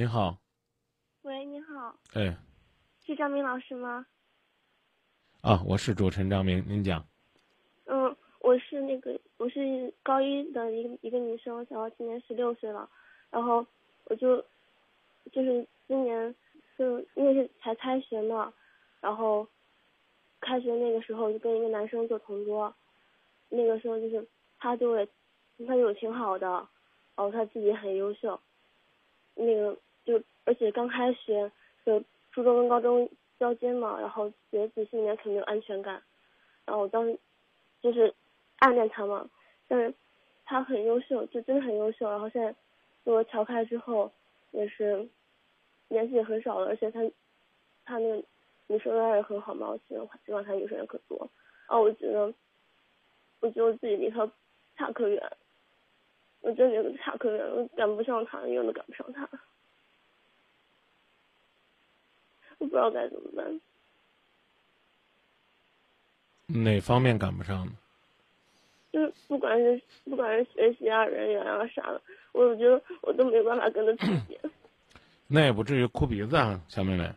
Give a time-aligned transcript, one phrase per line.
[0.00, 0.38] 您好，
[1.20, 2.34] 喂，你好，哎，
[3.04, 4.06] 是张明老师吗？
[5.42, 7.06] 啊，我是主持人张明，您讲。
[7.84, 12.88] 嗯，我是那个，我是高一的一个一个女生，然后今年十六岁了，
[13.28, 13.66] 然后
[14.04, 14.42] 我就
[15.32, 16.34] 就是今年
[16.78, 18.50] 就因为是才开学嘛，
[19.02, 19.46] 然后
[20.40, 22.74] 开学那个时候就跟一个男生做同桌，
[23.50, 24.26] 那个时候就是
[24.58, 25.06] 他对我
[25.66, 26.66] 他对我挺好的，然
[27.16, 28.40] 后他自己很优秀，
[29.34, 31.50] 那个就而且刚开学
[31.84, 33.08] 就初中跟高中
[33.38, 36.02] 交接嘛，然后觉得自己心里面肯定有安全感，
[36.64, 37.18] 然后我当时
[37.80, 38.12] 就是
[38.58, 39.28] 暗恋他嘛，
[39.68, 39.94] 但是
[40.44, 42.54] 他很优秀，就真的很优秀，然后现在
[43.04, 44.12] 跟我调开之后
[44.50, 45.08] 也是
[45.88, 47.00] 联系也很少了，而且他
[47.84, 48.22] 他那个
[48.66, 51.18] 女生缘也很好嘛，我希望希望他女生也可多，
[51.68, 52.32] 然后我觉得
[53.40, 54.30] 我觉得我自己离他
[54.76, 55.36] 差可远，
[56.40, 59.28] 我真的觉得差可远，我赶不上他，永远都赶不上他。
[62.60, 63.60] 我不知道该怎么办。
[66.46, 67.72] 哪方面赶不上呢？
[68.92, 74.38] 就是不管是不管是学习啊、人缘啊啥的，我觉得我都没办法跟他比。
[75.28, 77.12] 那也不至于哭鼻子啊，小妹妹。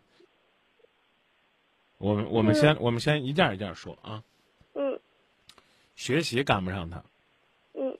[1.98, 4.24] 我们我们先我们先一件一件说啊。
[4.74, 5.00] 嗯
[5.96, 7.04] 学习赶不上他，
[7.74, 7.98] 嗯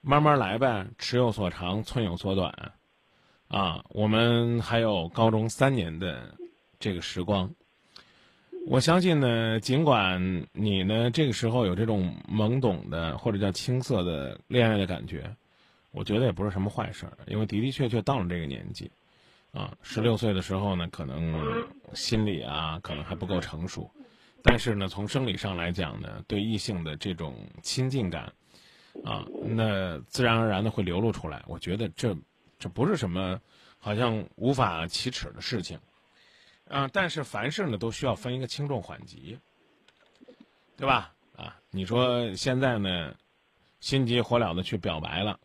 [0.00, 2.72] 慢慢来呗，尺有所长，寸有所短，
[3.48, 6.34] 啊，我们还有高中三年的
[6.78, 7.50] 这个时光。
[8.66, 15.34] 我相信呢，尽管你呢这个时候有这种懵懂的或者叫青涩的恋爱的感觉，
[15.90, 18.90] 我觉得也不是什么坏事，因为的的确确到了这个年纪，
[19.52, 23.90] 啊，十六岁的时候呢，可能心理啊可能还不够成熟，
[24.42, 28.30] 但是呢，从生理上来讲呢，对异性的这种亲近感，
[29.02, 31.42] 啊，那自然而然的会流露出来。
[31.46, 32.14] 我觉得这
[32.58, 33.40] 这不是什么
[33.78, 35.78] 好像无法启齿的事情。
[36.68, 39.38] 啊，但是凡事呢都需要分一个轻重缓急，
[40.76, 41.14] 对吧？
[41.34, 43.16] 啊，你说现在呢，
[43.80, 45.40] 心急火燎的去表白了，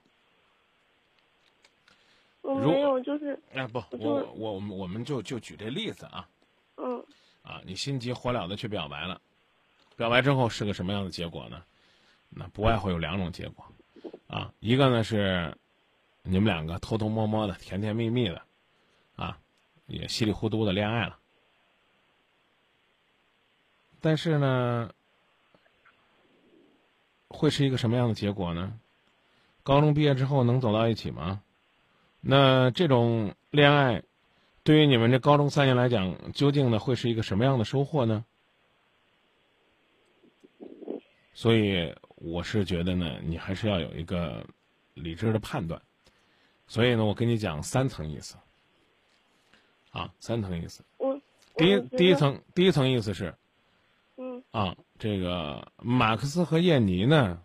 [2.41, 6.27] 如我没有，就是哎不，我我我我们我们就就举这例子啊
[6.75, 7.05] 嗯
[7.41, 9.21] 啊，你心急火燎的去表白了，
[9.95, 11.63] 表白之后是个什么样的结果呢？
[12.27, 13.65] 那不外乎有两种结果，
[14.27, 15.55] 啊，一个呢是
[16.23, 18.41] 你们两个偷偷摸摸的、甜甜蜜蜜的，
[19.15, 19.37] 啊，
[19.87, 21.19] 也稀里糊涂的恋爱了。
[23.99, 24.89] 但是呢，
[27.27, 28.79] 会是一个什么样的结果呢？
[29.63, 31.41] 高中毕业之后能走到一起吗？
[32.19, 34.01] 那这种恋爱，
[34.63, 38.25] 对于你们这高中三年来讲，究竟呢会是一个什么样的收获呢？
[41.33, 44.45] 所以我是觉得呢，你还是要有一个
[44.93, 45.81] 理智的判断。
[46.73, 48.35] 所以呢，我跟你讲三层意思。
[49.91, 50.83] 啊，三层意思。
[50.97, 51.21] 我
[51.55, 53.31] 第一第一层第一层意思是
[54.17, 57.39] 嗯啊，这个马克思和燕妮呢，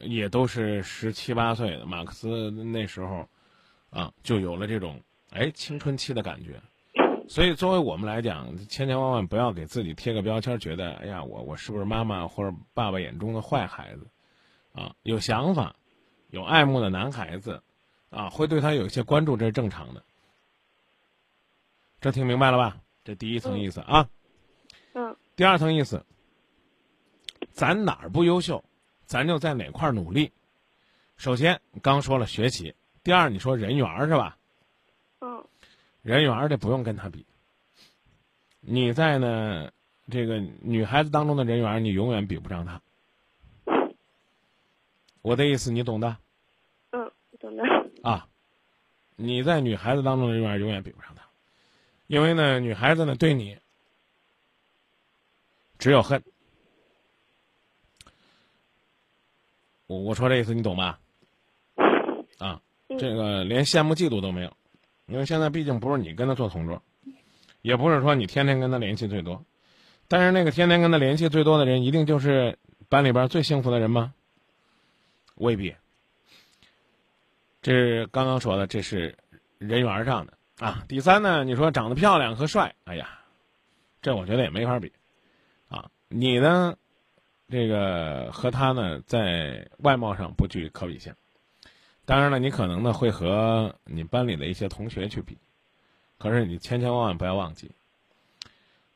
[0.00, 1.86] 也都是十七八岁的。
[1.86, 3.26] 马克思那时候
[3.88, 5.00] 啊，就有了这种
[5.30, 6.60] 哎青春期的感觉。
[7.26, 14.06] 所以，作为我们来讲，千千万万不要给自己贴个标签，觉得哎呀，我我是不是妈妈或者爸爸眼中的坏孩子？
[14.74, 15.74] 啊，有想法、
[16.28, 17.62] 有爱慕的男孩子，
[18.10, 20.02] 啊，会对他有一些关注，这是正常的。
[22.00, 22.76] 这听明白了吧？
[23.04, 24.08] 这第一层意思啊。
[24.94, 26.04] 嗯第二层意思，
[27.52, 28.62] 咱哪儿不优秀，
[29.06, 30.32] 咱就在哪块儿努力。
[31.16, 34.36] 首先，刚说了学习，第二，你说人缘儿是吧？
[35.20, 35.44] 嗯
[36.02, 37.24] 人缘儿这不用跟他比。
[38.60, 39.70] 你在呢，
[40.10, 42.82] 这个女孩子当中的人缘，你永远比不上他。
[45.22, 46.16] 我的意思你懂的
[46.90, 47.62] 嗯，懂的。
[48.02, 48.26] 啊。
[49.16, 51.22] 你在女孩子当中的人缘儿永远比不上她，
[52.06, 53.58] 因为呢，女孩子呢对你
[55.78, 56.22] 只有恨。
[59.86, 60.98] 我我说这意思你懂吧？
[62.38, 64.56] 啊，嗯这个连羡慕嫉妒都没有，
[65.04, 66.82] 因为现在毕竟不是你跟他做同桌，
[67.60, 69.44] 也不是说你天天跟他联系最多，
[70.08, 72.58] 但是那个天天跟他联系最多的人，一定就是
[72.88, 74.14] 班里边最幸福的人吗？
[75.34, 75.74] 未必。
[77.62, 79.16] 这是刚刚说的，这是
[79.58, 80.84] 人缘上的啊。
[80.88, 83.20] 第三呢，你说长得漂亮和帅，哎呀，
[84.00, 84.92] 这我觉得也没法比
[85.68, 85.90] 啊。
[86.08, 86.76] 你呢，
[87.48, 91.14] 这个和他呢，在外貌上不具可比性。
[92.06, 95.36] 当然了，你可能呢会和你班里的一些同学去比，
[96.18, 97.70] 可是你千千万万不要忘记，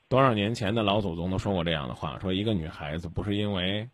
[0.09, 3.89] 多少年前的老祖宗都说过这样的话：说一个女孩子不是因为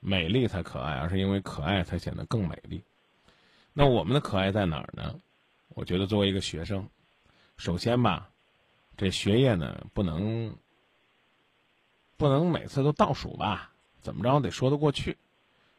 [0.00, 2.82] 美丽才可爱，而是因为可爱才显得更美丽。
[3.78, 5.20] 那我们的可爱在哪儿呢？
[5.68, 6.88] 我觉得作为一个学生，
[7.58, 8.30] 首先吧，
[8.96, 10.56] 这学业呢不能
[12.16, 13.70] 不能每次都倒数吧，
[14.00, 15.18] 怎么着得说得过去，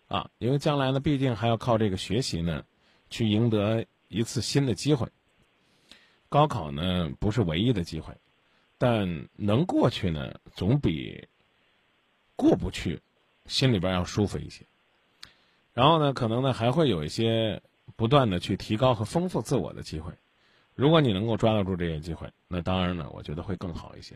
[0.09, 2.63] 啊，因为将来呢，毕竟还要靠这个学习呢，
[3.09, 5.07] 去赢得一次新的机会。
[6.29, 8.13] 高考呢不是唯一的机会，
[8.77, 11.27] 但能过去呢，总比
[12.35, 13.01] 过不去
[13.47, 14.63] 心里边要舒服一些。
[15.73, 17.59] 然后呢，可能呢还会有一些
[17.95, 20.11] 不断的去提高和丰富自我的机会。
[20.75, 24.15] 如果你能够抓得住这些机会，那当然呢，我觉得会更好一些。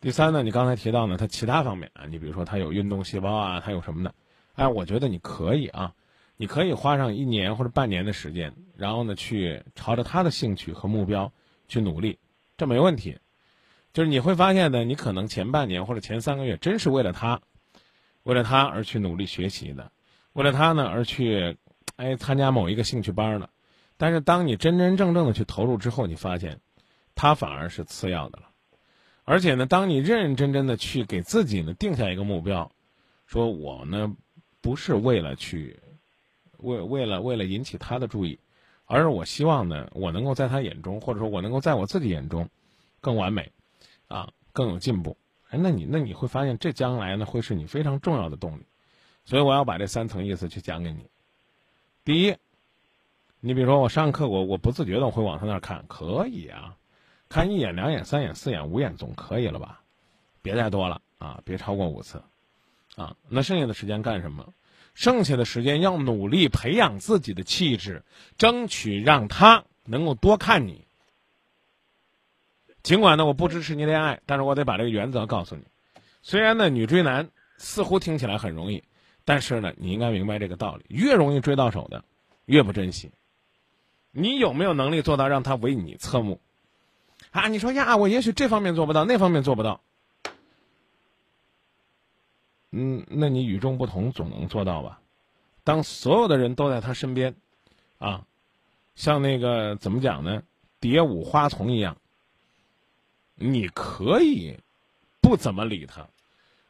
[0.00, 4.14] 第三呢，你刚才提到呢，他其他方面啊，你比如说他有运动细胞啊，他有什么的，
[4.54, 5.92] 哎，我觉得你可以啊，
[6.36, 11.32] 你可以花上一年或者半年的时间，然后呢，去朝着他的兴趣和目标
[11.66, 12.18] 去努力，
[12.56, 13.18] 这没问题。
[13.92, 17.40] 就是你会发现呢，你可能前半年或者前三个月真是为了他，
[18.24, 19.90] 为了他而去努力学习的。
[20.34, 21.56] 为了他呢而去，
[21.96, 23.48] 哎，参加某一个兴趣班呢，
[23.96, 26.60] 但是当你真真正正的去投入之后，你发现，
[27.14, 28.50] 他反而是次要的了。
[29.22, 32.70] 而且呢，当你认认真真的去给自己呢定下一个目标，
[33.26, 34.14] 说我呢
[34.60, 35.80] 不是为了去，
[36.58, 38.38] 为为了为了引起他的注意，
[38.84, 42.48] 而是我希望呢我能够在他眼中，或者说我能够在我自己眼中，
[43.00, 43.50] 更完美，
[44.08, 45.16] 啊，更有进步。
[45.48, 48.66] 哎，那你那你会发现，这将来呢会是你非常重要的动力。
[49.24, 51.06] 所以我要把这三层意思去讲给你。
[52.04, 52.36] 第一，
[53.40, 56.76] 你比如说我上课，我我不自觉的会往他那儿看，可以啊，
[57.30, 59.80] 看一眼、两眼、三眼、四眼、五眼总可以了吧？
[60.42, 62.22] 别再多了啊，别超过五次，
[62.96, 64.52] 啊，那剩下的时间干什么？
[64.94, 68.02] 剩下的时间要努力培养自己的气质，
[68.36, 70.84] 争取让他能够多看你。
[72.82, 75.62] 尽管呢，我不支持你恋爱，但是我得把这个原则告诉你。
[76.22, 78.84] 虽然呢，女追男似乎听起来很容易。
[79.24, 82.04] 但是呢，你应该明白这个道理：越容易追到手的，
[82.44, 83.10] 越不珍惜。
[84.10, 86.40] 你有没有能力做到让他为你侧目？
[87.30, 89.80] 啊，你说呀，我也许这方面做不到，那方面做不到。
[92.70, 95.00] 嗯，那你与众不同总能做到吧？
[95.62, 97.34] 当所有的人都在他身边，
[97.98, 98.26] 啊，
[98.94, 100.42] 像那个怎么讲呢？
[100.80, 101.96] 蝶舞花丛一样，
[103.36, 104.58] 你可以
[105.22, 106.06] 不怎么理他，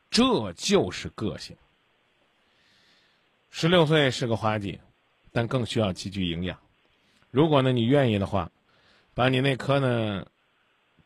[0.09, 1.57] 这就是个性。
[3.57, 4.81] 十六岁是个花季，
[5.31, 6.59] 但更需要积聚营养。
[7.31, 8.51] 如果呢你愿意的话，
[9.15, 10.27] 把你那颗呢，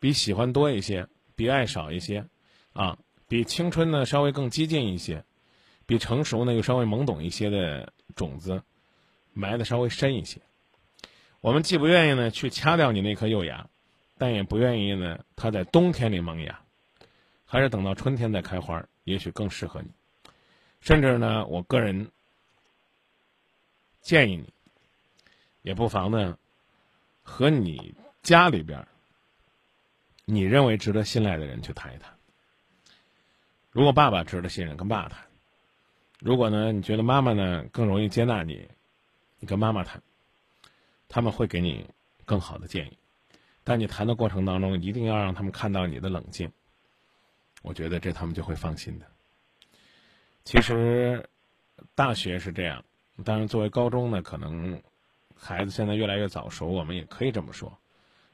[0.00, 2.24] 比喜欢多一些，比爱少一些，
[2.72, 2.96] 啊，
[3.28, 5.26] 比青春呢稍微更激进一些，
[5.84, 8.62] 比成熟呢又稍微懵懂一些的种子，
[9.34, 10.40] 埋的稍微深一些。
[11.42, 13.68] 我们既不愿意呢去掐掉你那颗幼芽，
[14.16, 16.58] 但也不愿意呢它在冬天里萌芽，
[17.44, 19.88] 还是等到春天再开花，也许更适合你。
[20.80, 22.10] 甚至呢，我个人。
[24.08, 24.50] 建议你，
[25.60, 26.38] 也不妨呢，
[27.22, 28.88] 和你家里边
[30.24, 32.10] 你认为值得信赖的人去谈一谈。
[33.70, 35.18] 如果爸爸值得信任，跟爸爸谈；
[36.20, 38.66] 如果呢，你觉得妈妈呢更容易接纳你，
[39.40, 40.02] 你跟妈妈谈，
[41.06, 41.86] 他们会给你
[42.24, 42.96] 更好的建议。
[43.62, 46.50] 但你谈的过程当中，一定要让他们看到你的冷静。
[47.60, 49.04] 我觉得这他们就会放心的。
[50.44, 51.28] 其实，
[51.94, 52.82] 大学是这样。
[53.24, 54.80] 当然，作为高中呢，可能
[55.34, 57.76] 孩子现在越来越早熟，我们也可以这么说，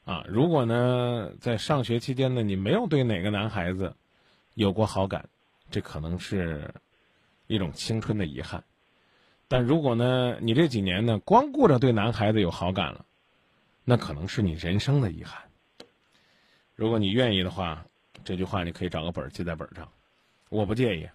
[0.05, 3.95] 啊，如果呢在上学期间呢，你没有对哪个男孩子
[4.53, 5.27] 有过好感，
[5.71, 6.71] 这可能是
[7.47, 8.61] 一种青春的遗憾；
[9.47, 13.05] 但如果呢你这几年呢光顾着对男孩子有好感了，
[13.83, 15.41] 那可能是你人生的遗憾。
[16.75, 17.85] 如果你愿意的话，
[18.23, 19.91] 这句话你可以找个本儿记在本儿上，
[20.49, 21.09] 我不介意。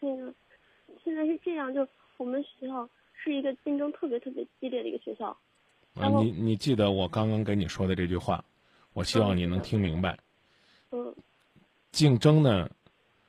[0.00, 0.34] 嗯。
[1.52, 5.36] 这样，就我们学校是一个竞争特别特别激烈的一个学校。
[5.94, 8.42] 啊，你你记得我刚刚跟你说的这句话，
[8.94, 10.18] 我希望你能听明白。
[10.90, 11.14] 嗯。
[11.90, 12.70] 竞争呢，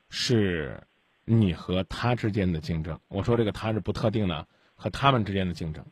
[0.07, 0.81] 是
[1.25, 2.97] 你和他之间的竞争。
[3.09, 5.85] 我说这个他是不特定的，和他们之间的竞争，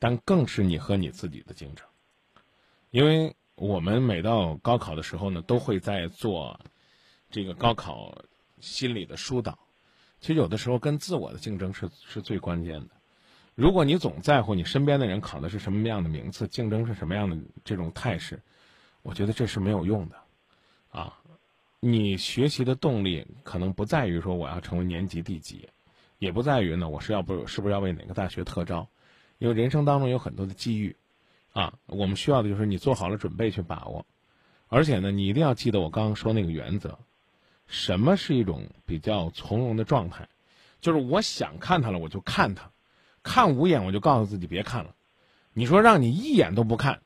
[0.00, 1.86] 但更是你和你自己的竞争。
[2.90, 6.58] 因为我们每到高考的时候呢，都会在做
[7.30, 8.20] 这个高考
[8.58, 9.56] 心理的疏导。
[10.20, 12.88] 其实有的时候跟自我的竞争是是最关键的。
[13.54, 18.40] 如果你总在乎你身边的人考的是什么样的名次，竞争是什么样的这种态势，
[19.02, 20.16] 我觉得这是没有用的。
[20.90, 21.18] 啊，
[21.80, 25.68] 你学习的动力可能不在于说我要成为年级第几，
[26.18, 28.88] 也不在于呢我是要不是不是要为哪个大学特招，
[29.38, 30.94] 因为人生当中有很多的机遇，
[31.52, 34.06] 啊，我们需要的就是你做好了准备去把握，
[34.68, 36.98] 而且呢，你一定要记得我刚刚说那个原则。
[37.68, 40.28] 什么是一种比较从容的状态？
[40.80, 42.70] 就是我想看他了，我就看他，
[43.22, 44.94] 看五眼我就告诉自己别看了，
[45.52, 47.02] 你说让你一眼都不看，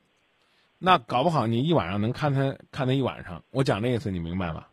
[0.79, 3.43] 那搞不好你一晚上能看他看他一晚上。
[3.51, 4.69] 我讲这意思你明白吧？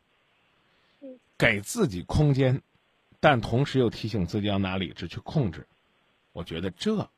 [1.37, 2.61] 给自己空间，
[3.19, 5.65] 但同时又提醒自己要拿理智去控制。
[6.33, 7.09] 我觉得这，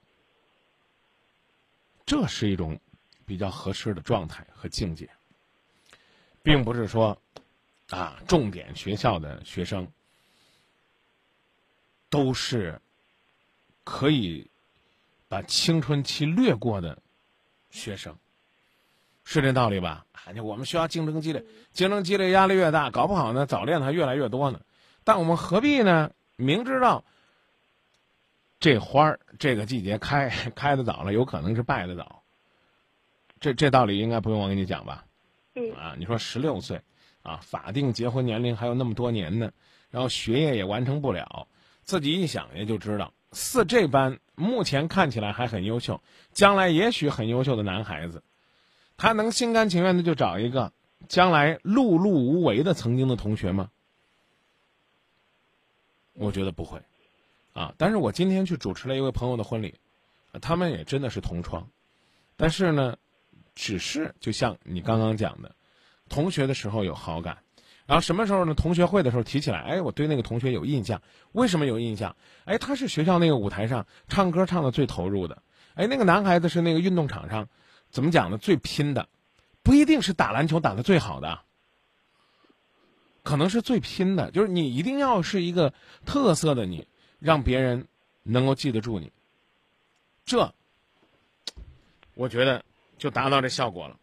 [2.05, 2.79] 这是一种
[3.25, 5.09] 比较合适的状态和境界，
[6.43, 7.19] 并不是说
[7.91, 9.88] 啊，重点学校的学生
[12.10, 12.81] 都是
[13.83, 14.50] 可以
[15.27, 16.98] 把青春期略过的
[17.69, 18.17] 学生，
[19.24, 20.05] 是这道理吧？
[20.13, 24.62] 啊，我们学校竞争激烈，竞争激烈，压力越大，搞不好呢，早恋的还越来越多呢。
[25.03, 26.12] 但我们何必呢？
[26.38, 27.03] 明知道。
[28.60, 32.21] 这花儿这个季节开开的早了，有可能是败的早。
[33.39, 35.05] 这这道理应该不用我跟你讲吧？
[35.55, 35.74] 嗯。
[35.74, 36.79] 啊，你说十六岁，
[37.23, 39.51] 啊，法定结婚年龄还有那么多年呢，
[39.89, 41.47] 然后学业也完成不了，
[41.83, 46.01] 自己一想也就知道，似这般目前看起来还很优秀，
[46.33, 48.23] 将来也许很优秀的男孩子，
[48.97, 50.73] 他能心甘情愿的就找一个
[51.07, 53.69] 将来碌碌无为的曾经的同学吗？
[56.13, 56.81] 我觉得不会。
[57.53, 57.75] 啊！
[57.77, 59.75] 但是我今天去主持了一位朋友的婚礼，
[60.41, 61.67] 他们也真的是同窗，
[62.37, 62.95] 但是呢，
[63.55, 65.53] 只是就像你刚刚讲的，
[66.12, 67.38] 同学的时候有好感，
[67.88, 68.53] 然后什么时候呢？
[68.53, 71.01] 同学会的时候提起来，哎，我对那个同学有印象。
[71.32, 72.15] 为什么有印象？
[72.46, 75.41] 哎，他是学校那个舞台上唱歌唱的最投入的，
[75.74, 77.48] 哎，那个男孩子是那个运动场上，
[77.89, 78.38] 怎么讲呢？
[78.38, 79.08] 最拼的，
[79.63, 81.39] 不一定是打篮球打的最好的，
[83.24, 85.74] 可能是最拼的，就是你一定要是一个
[86.06, 86.88] 特色的你。
[87.22, 87.88] 让别人
[88.24, 89.12] 能够记得住你，
[90.25, 90.51] 这
[92.15, 92.65] 我觉得
[92.98, 93.96] 就达到这效果了。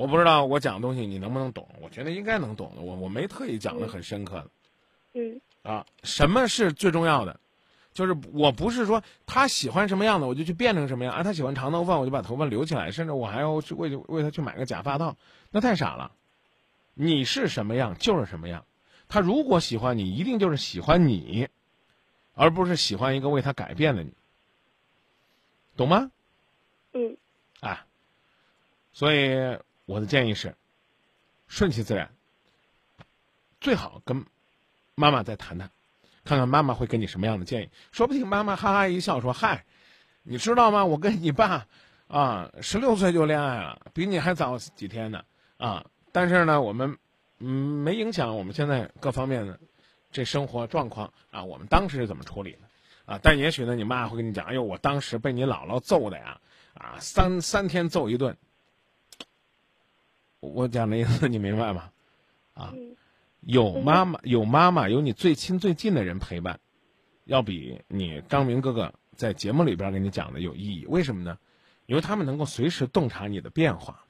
[0.00, 1.68] 我不知道我讲的东西你能不能懂？
[1.80, 2.80] 我觉得应该能懂的。
[2.80, 4.50] 我我没特意讲的很深刻的。
[5.12, 5.40] 嗯。
[5.62, 7.38] 啊，什么是最重要的？
[7.92, 11.12] 就是我不是说他喜欢什么样的，我就去变成什么样。
[11.12, 15.16] 啊，他喜欢长头发，我就把头发留起来，甚至我还要去为为他去买个假发套，
[15.50, 16.12] 那太傻了。
[16.94, 18.64] 你是什么样就是什么样。
[19.08, 21.48] 他如果喜欢你，一定就是喜欢你。
[22.34, 24.12] 而不是喜欢一个为他改变的你，
[25.76, 26.10] 懂吗？
[26.94, 27.18] 嗯。
[27.60, 27.84] 啊，
[28.94, 30.54] 所以我的建议是，
[31.48, 32.10] 顺其自然。
[33.60, 34.24] 最好跟
[34.94, 35.70] 妈妈再谈谈，
[36.24, 37.68] 看看妈妈会给你什么样的建议。
[37.92, 39.64] 说不定妈妈哈哈一笑说：“嗨，
[40.22, 40.84] 你知道吗？
[40.84, 41.66] 我跟你爸
[42.08, 45.24] 啊，十六岁就恋爱了，比你还早几天呢。
[45.58, 46.96] 啊，但是呢，我们
[47.38, 47.48] 嗯
[47.82, 49.58] 没影响我们现在各方面的。”
[50.12, 52.58] 这生活状况啊，我们当时是怎么处理的？
[53.04, 56.40] 啊，但也许呢，你妈会跟你讲：“哎呦，我当时被你姥姥揍的呀，
[56.74, 58.36] 啊，三三天揍一顿。”
[60.40, 61.90] 我讲的意思你明白吗？
[62.54, 62.74] 啊，
[63.40, 66.58] 有妈妈，有妈妈，有你最亲最近的人陪伴，
[67.24, 70.86] 要比你张明哥哥在节目里边给你讲的有意义。
[70.86, 71.38] 为什么呢？
[71.86, 74.04] 因为他们能够随时洞察你的变化，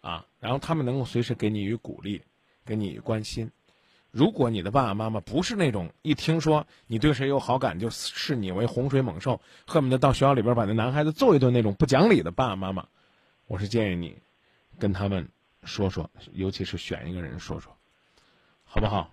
[0.00, 2.22] 啊，然后他们能够随时给你予鼓励，
[2.64, 3.50] 给你关心。
[4.10, 12.88] 如果你的爸爸妈妈不是那种一听说你对谁有好感就视你为洪水猛兽，恨不得到学校里边把那男孩子揍一顿那种不讲理的爸爸妈妈，
[13.46, 14.16] 我是建议你
[14.78, 15.28] 跟他们
[15.64, 17.76] 说说，尤其是选一个人说说，
[18.64, 19.12] 好不好？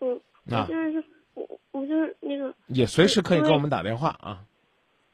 [0.00, 4.44] 嗯，那就是我，我就是那个也随时可以给我们打电话啊。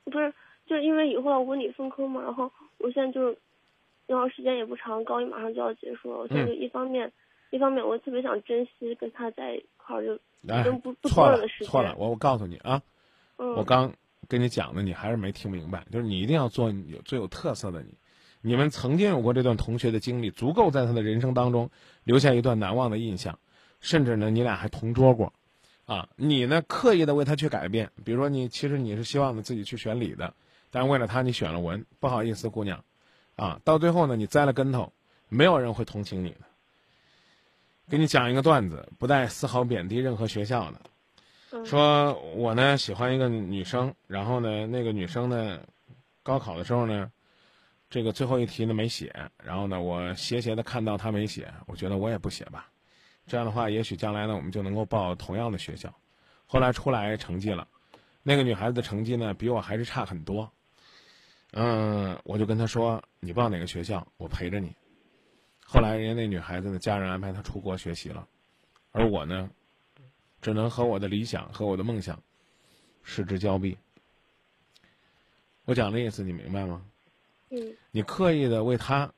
[0.04, 0.32] 不是，
[0.66, 3.38] 就是因为以后要文理分科嘛，然后我现在就是，
[4.06, 7.12] 然后时间也不长，高一马上就要结束了，我现在就一方面。
[7.50, 10.18] 一方面，我特别想珍惜跟他在一块儿，就
[10.64, 11.68] 跟不不错的时间。
[11.68, 12.82] 错了，我我告诉你啊，
[13.38, 13.90] 嗯我刚
[14.28, 15.86] 跟你讲的，你还是没听明白。
[15.92, 17.94] 就是你一定要做有最有特色的你。
[18.46, 21.68] 你们曾经有过这段同学的经历，足够在他的人生当中
[22.04, 23.36] 留下一段难忘的印象。
[23.80, 25.32] 甚至呢，你俩还同桌过，
[25.84, 27.90] 啊，你呢刻意的为他去改变。
[28.04, 30.32] 比如说，你其实你是希望你自己去选理的，
[30.70, 31.84] 但是为了他你选了文。
[31.98, 32.84] 不好意思，姑娘，
[33.34, 34.92] 啊，到最后呢，你栽了跟头，
[35.28, 36.40] 没有人会同情你的。
[37.90, 41.64] 给你讲一个段子，不带丝毫贬低任何学校的。
[41.64, 45.58] 说我呢喜欢一个女生，然后呢那个女生呢，
[46.22, 47.10] 高考的时候呢，
[47.88, 52.68] 这个最后一题呢没写，然后呢我斜斜的看到他没写，我觉得我也不写吧，
[53.26, 55.92] 这样的话也许将来呢我们就能够报同样的学校。
[56.46, 57.66] 后来出来成绩了，
[58.22, 60.50] 那个女孩子的成绩呢比我还是差很多。
[61.52, 64.74] 嗯，我就跟她说，你报哪个学校，我陪着你。
[65.64, 68.26] 后来，人家那女孩子的家人安排她出国学习了，
[68.92, 69.48] 而我呢，
[70.42, 72.20] 只能和我的理想和我的梦想
[73.02, 73.76] 失之交臂。
[75.64, 76.84] 我讲的意思你明白吗？
[77.50, 77.74] 嗯。
[77.90, 79.12] 你刻意的为他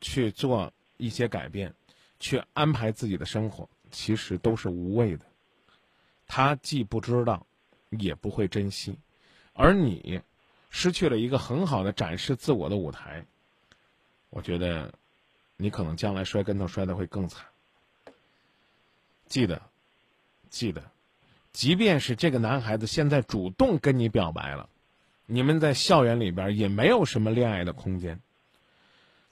[0.00, 1.74] 去做一些改变，
[2.20, 5.24] 去安排自己的生活，其实都是无谓的。
[6.26, 7.46] 他既不知道，
[7.90, 8.96] 也不会珍惜，
[9.52, 10.20] 而你
[10.70, 13.24] 失去了一个很好的展示自我的舞台，
[14.30, 14.92] 我觉得
[15.56, 17.44] 你可能将来摔跟头摔得会更惨。
[19.26, 19.60] 记得，
[20.48, 20.82] 记得，
[21.52, 24.68] 即便是这个男孩子现在主动跟你表白了，
[25.26, 28.20] 你们在校园里边也没有什么恋爱的空间。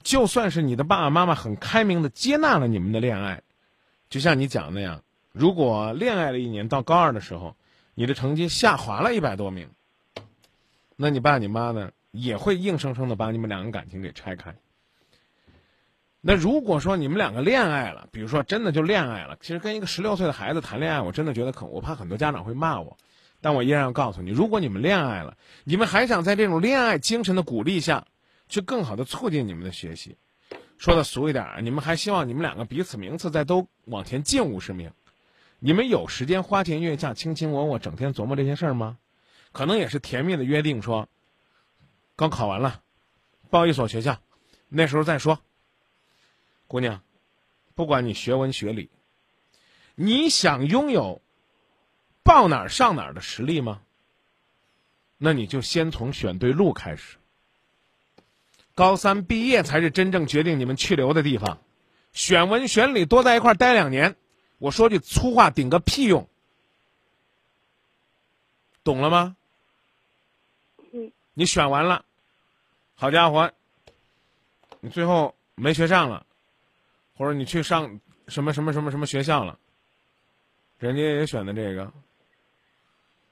[0.02, 3.42] 就算是你的爸爸妈妈很开明的接纳了你们的恋爱，
[4.08, 7.54] 就像你讲那样，如果恋爱了一年到高二的时候，
[7.94, 9.68] 你的成绩下滑了一百多名，
[10.96, 14.54] 那你爸你妈呢也会硬生生的把你们两个感情给拆开。
[16.22, 22.96] 那如果说你们两个恋爱了，比如说真的就恋爱了，其实跟一个十六岁的孩子谈恋爱，我真的觉得可，我怕很多家长会骂我，
[23.40, 28.06] 但我依然要告诉你，如果你们恋爱了，你们还想在这种恋爱精神的鼓励下。
[28.50, 30.16] 去更好的促进你们的学习，
[30.76, 34.90] 说的俗一点你们还希望你们两个彼此名次再都往前进五十名，
[35.60, 38.98] 你们有时间花前月下卿卿我我，整天琢磨这些事儿吗？
[39.52, 41.08] 可能也是甜蜜的约定，说，
[42.16, 42.82] 高考完了，
[43.50, 44.18] 报一所学校，
[44.68, 45.38] 那时候再说。
[46.66, 47.02] 姑娘，
[47.76, 48.90] 不管你学文学理，
[49.94, 51.22] 你想拥有
[52.22, 53.80] 报哪儿上哪儿的实力吗？
[55.18, 57.18] 那你就先从选对路开始。
[58.74, 61.60] 高三毕业才是真正决定你们去留的地方，
[62.12, 64.16] 选文选理多在一块待两年，
[64.58, 66.26] 我说句粗话顶个屁用，
[68.82, 69.36] 懂了吗？
[70.92, 71.12] 嗯。
[71.34, 72.04] 你选完了，
[72.94, 73.52] 好家伙，
[74.80, 76.24] 你最后没学上了，
[77.16, 79.58] 或者你去上什么什么什么什么学校了，
[80.78, 81.92] 人家也选的这个，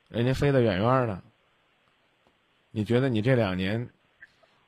[0.09, 1.23] 人家飞得远远的，
[2.71, 3.89] 你觉得你这两年？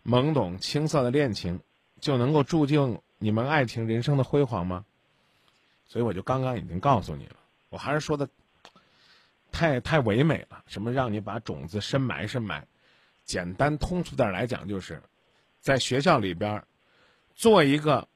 [0.02, 1.60] 懵懂青涩的恋情，
[2.00, 4.86] 就能够注定你们爱情人生的辉煌吗？
[5.86, 7.36] 所以我就刚刚已经告诉你了，
[7.68, 8.26] 我还是说的
[9.52, 10.64] 太太唯美了。
[10.66, 12.66] 什么让你把种子深埋深埋？
[13.26, 15.02] 简单通俗点来讲，就是
[15.60, 16.64] 在学校里边
[17.34, 18.08] 做一个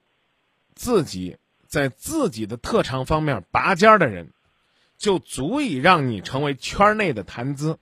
[0.74, 4.32] 自己在自己的特长方面拔尖的人，
[5.04, 7.78] 就足以让你成为圈内的谈资，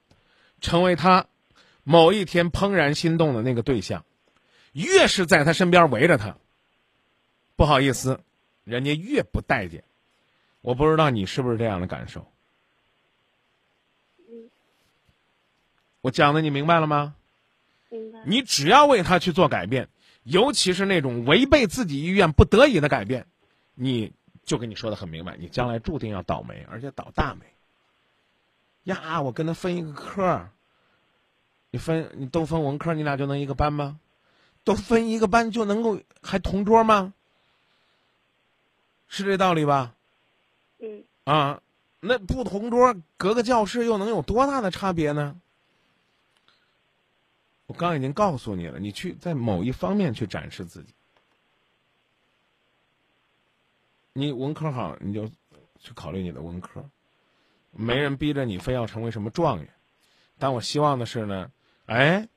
[0.61, 1.27] 成为他。
[1.85, 4.05] 某一天怦然心动的那个对象，
[4.73, 6.37] 越是在他身边围着他，
[7.57, 8.21] 不好意思，
[8.65, 9.83] 人家越不待见。
[10.61, 12.27] 我不知道你是不是这样的感受。
[16.01, 17.17] 我讲的你明白了吗？
[17.89, 18.21] 明白。
[18.27, 19.89] 你只要为他去做改变，
[20.23, 23.27] 尤其是那种违背自己意愿、不得已的改变，
[23.75, 24.13] 你
[24.45, 27.47] 就跟你说的很明白，你将来注定要倒霉，而且倒大霉。
[28.85, 30.49] 呀，我跟他分一个科。
[31.71, 33.99] 你分你都分文科，你俩就能一个班吗？
[34.65, 37.15] 都分一个班就能够还同桌吗？
[39.09, 39.95] 是这道理吧？
[40.79, 41.05] 嗯。
[41.25, 41.63] 啊，
[42.01, 45.41] 那不同桌隔个教室又能有多大的差别呢？
[47.67, 50.93] 我刚已经告诉你了，你去在某一方面去展示自己。
[54.13, 55.27] 你文科好，你就
[55.79, 56.85] 去考虑你的文科，
[57.71, 59.69] 没人逼着你非要成为什么状元，
[60.39, 61.51] 但我希望的是呢。
[61.87, 62.29] 哎，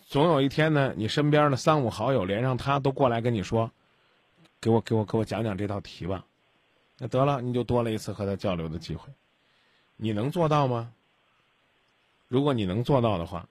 [0.00, 3.72] 总有一天呢，你身边的三五好友连上他都过来跟你说
[4.60, 6.26] ：“给我给我给我讲讲这道题吧。”
[6.98, 9.08] 那得了，你就多了一次和他交流的机会。
[9.96, 10.92] 你能做到吗？
[12.28, 13.48] 如果你能做到的话，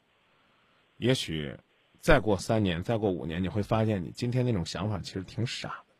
[0.97, 1.57] 也许
[1.99, 5.90] 再过三年、再过五年，你会发现你今天那种想法其实挺傻的。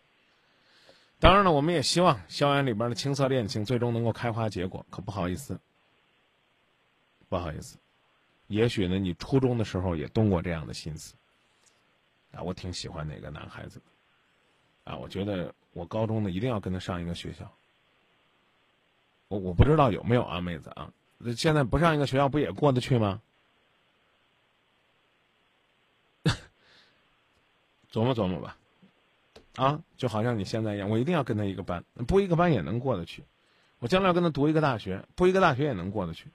[1.22, 4.84] 当然了，我们也希望校园里边的青涩恋情最终能够开花结果。
[4.90, 5.60] 可不好意思，
[7.30, 7.78] 不好意思。
[8.48, 11.14] 也许呢，你初中的时候也动过这样的心思，
[12.32, 13.80] 啊，我挺喜欢哪个男孩子，
[14.84, 17.50] 啊，我觉得我高中呢一定要跟他上一个学校。
[19.28, 20.92] 我我不知道有没有啊，妹子啊，
[21.38, 23.22] 现在不上一个学校不也过得去吗？
[27.92, 28.58] 琢磨琢磨吧，
[29.56, 33.24] 啊，就好像你现在一样，我一定要跟他一个班，不一个班也能过得去，
[33.80, 36.30] 我将来要跟他读一个大学，不一个大学也能过得去。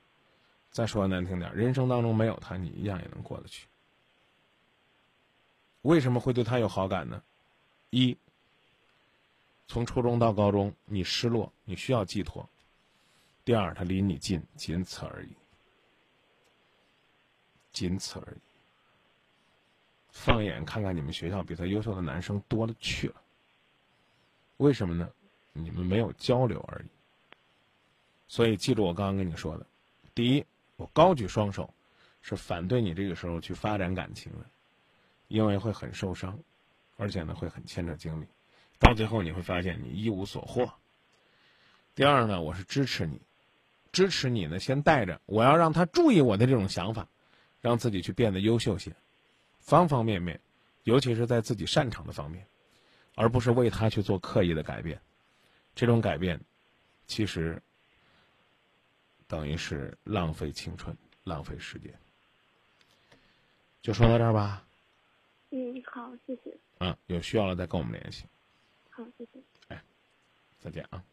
[0.69, 3.67] 再说难听点，人生当中没有他，你一样也能过得去。
[5.81, 7.23] 为什么会对他有好感呢？
[7.89, 8.15] 一，
[9.67, 12.47] 从初中到高中，你失落，你需要寄托；
[13.43, 15.29] 第二，他离你近，仅此而已，
[17.71, 18.46] 仅此而已。
[20.09, 23.15] 放眼看看，你们学校比他优秀的男生多了去了。
[24.57, 25.09] 为什么呢？
[25.53, 26.87] 你们没有交流而已。
[28.27, 29.65] 所以，记住我刚刚跟你说的，
[30.13, 30.45] 第一。
[30.75, 31.73] 我高举双手，
[32.21, 34.45] 是反对你这个时候去发展感情的，
[35.27, 36.37] 因为会很受伤，
[36.97, 38.25] 而且呢会很牵扯精力，
[38.77, 40.71] 到最后你会发现你一无所获。
[41.95, 43.19] 第二呢，我是支持你，
[43.91, 47.07] 支持你呢先带着我要让他注意我的这种想法，
[47.59, 48.95] 让自己去变得优秀些，
[49.67, 50.39] 方方面面，
[50.83, 52.47] 尤其是在自己擅长的方面，
[53.15, 54.99] 而不是为他去做刻意的改变。
[55.75, 56.39] 这种改变，
[57.05, 57.61] 其实
[59.27, 61.93] 等于是浪费青春、浪费时间。
[63.81, 64.65] 就说到这儿吧。
[65.49, 66.57] 嗯，好，谢谢。
[66.79, 68.23] 嗯，有需要了再跟我们联系。
[68.89, 69.39] 好，谢谢。
[69.67, 69.83] 哎，
[70.59, 71.03] 再见啊。